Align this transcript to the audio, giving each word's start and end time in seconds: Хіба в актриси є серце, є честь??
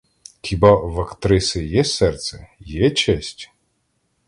Хіба 0.41 0.85
в 0.87 1.01
актриси 1.01 1.65
є 1.65 1.83
серце, 1.83 2.47
є 2.59 2.91
честь?? 2.91 3.49